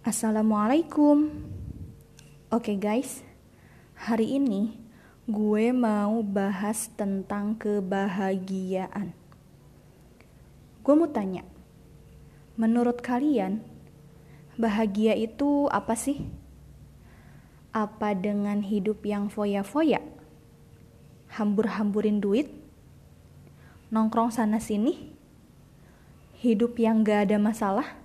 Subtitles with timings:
[0.00, 1.28] Assalamualaikum.
[2.48, 3.20] Oke guys,
[3.92, 4.80] hari ini
[5.28, 9.12] gue mau bahas tentang kebahagiaan.
[10.80, 11.44] Gue mau tanya,
[12.56, 13.60] menurut kalian
[14.56, 16.32] bahagia itu apa sih?
[17.68, 20.00] Apa dengan hidup yang foya-foya?
[21.28, 22.48] Hambur-hamburin duit?
[23.92, 25.12] Nongkrong sana sini?
[26.40, 28.00] Hidup yang gak ada masalah?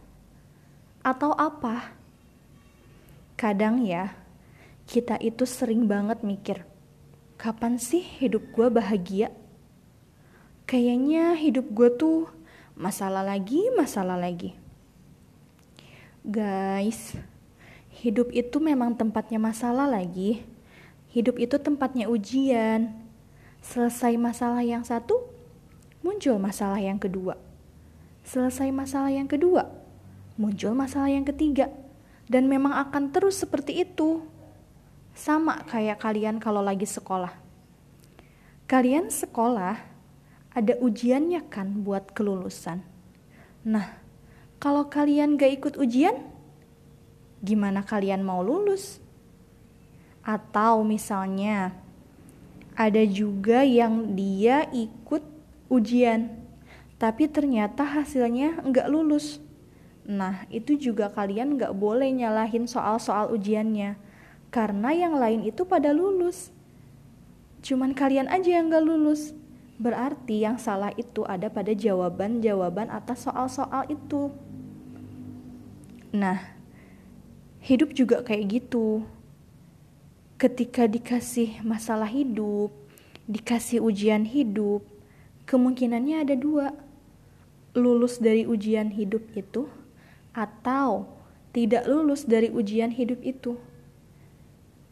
[1.05, 1.93] Atau apa?
[3.37, 4.17] Kadang ya,
[4.89, 6.65] kita itu sering banget mikir,
[7.37, 9.29] kapan sih hidup gue bahagia?
[10.65, 12.25] Kayaknya hidup gue tuh
[12.73, 14.57] masalah lagi, masalah lagi.
[16.25, 17.13] Guys,
[18.01, 20.41] hidup itu memang tempatnya masalah lagi.
[21.13, 22.89] Hidup itu tempatnya ujian.
[23.61, 25.21] Selesai masalah yang satu,
[26.01, 27.37] muncul masalah yang kedua.
[28.25, 29.69] Selesai masalah yang kedua,
[30.35, 31.71] muncul masalah yang ketiga.
[32.25, 34.23] Dan memang akan terus seperti itu.
[35.15, 37.31] Sama kayak kalian kalau lagi sekolah.
[38.65, 39.77] Kalian sekolah,
[40.55, 42.81] ada ujiannya kan buat kelulusan.
[43.61, 43.93] Nah,
[44.57, 46.17] kalau kalian gak ikut ujian,
[47.45, 48.97] gimana kalian mau lulus?
[50.25, 51.77] Atau misalnya,
[52.73, 55.21] ada juga yang dia ikut
[55.71, 56.33] ujian,
[56.99, 59.39] tapi ternyata hasilnya nggak lulus.
[60.05, 63.97] Nah, itu juga kalian nggak boleh nyalahin soal-soal ujiannya,
[64.53, 66.53] karena yang lain itu pada lulus.
[67.65, 69.33] Cuman kalian aja yang nggak lulus.
[69.81, 74.29] Berarti yang salah itu ada pada jawaban-jawaban atas soal-soal itu.
[76.13, 76.53] Nah,
[77.65, 79.03] hidup juga kayak gitu.
[80.37, 82.69] Ketika dikasih masalah hidup,
[83.25, 84.85] dikasih ujian hidup,
[85.49, 86.77] kemungkinannya ada dua.
[87.75, 89.67] Lulus dari ujian hidup itu
[90.35, 91.07] atau
[91.55, 93.55] tidak lulus dari ujian hidup itu.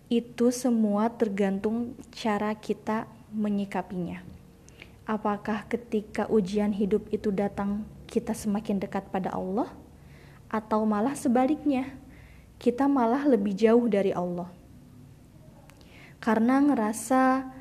[0.08, 3.03] Itu semua tergantung cara kita
[3.35, 4.23] menyikapinya.
[5.03, 9.68] Apakah ketika ujian hidup itu datang, kita semakin dekat pada Allah,
[10.47, 11.91] atau malah sebaliknya,
[12.56, 14.47] kita malah lebih jauh dari Allah
[16.23, 17.51] karena ngerasa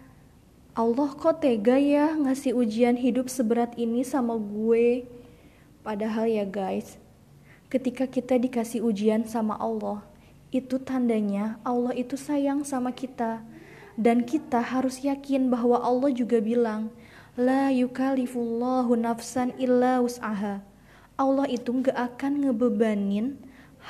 [0.70, 5.02] Allah kok tega ya ngasih ujian hidup seberat ini sama gue.
[5.82, 6.94] Padahal ya guys,
[7.72, 10.04] ketika kita dikasih ujian sama Allah,
[10.52, 13.40] itu tandanya Allah itu sayang sama kita.
[13.96, 16.92] Dan kita harus yakin bahwa Allah juga bilang,
[17.32, 20.60] La yukalifullahu nafsan illa us'aha.
[21.16, 23.40] Allah itu gak akan ngebebanin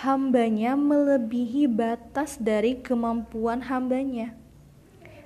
[0.06, 4.30] hambanya melebihi batas dari kemampuan hambanya.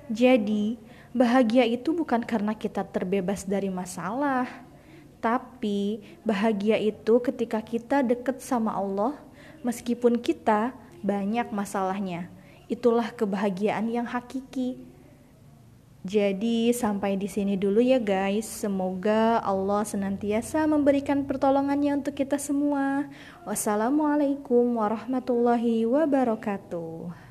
[0.09, 0.81] Jadi,
[1.13, 4.49] bahagia itu bukan karena kita terbebas dari masalah,
[5.17, 9.17] tapi bahagia itu ketika kita deket sama Allah,
[9.65, 12.29] meskipun kita banyak masalahnya.
[12.67, 14.77] Itulah kebahagiaan yang hakiki.
[16.07, 18.47] Jadi sampai di sini dulu ya guys.
[18.47, 23.11] Semoga Allah senantiasa memberikan pertolongannya untuk kita semua.
[23.43, 27.26] Wassalamualaikum warahmatullahi wabarakatuh.